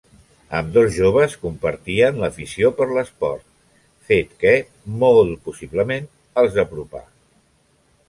Ambdós 0.59 0.95
joves 0.99 1.35
compartien 1.43 2.17
l'afició 2.23 2.73
per 2.81 2.89
l'esport, 2.93 3.45
fet 4.11 4.35
que, 4.47 4.57
molt 5.05 5.39
possiblement, 5.51 6.13
els 6.45 6.63
apropà. 6.69 7.09